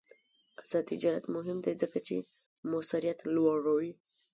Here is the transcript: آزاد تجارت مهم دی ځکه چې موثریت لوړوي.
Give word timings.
آزاد 0.61 0.83
تجارت 0.91 1.25
مهم 1.35 1.57
دی 1.65 1.73
ځکه 1.81 1.97
چې 2.07 2.15
موثریت 2.71 3.19
لوړوي. 3.35 3.91